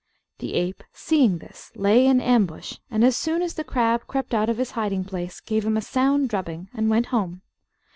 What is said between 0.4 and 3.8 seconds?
ape, seeing this, lay in ambush, and as soon as the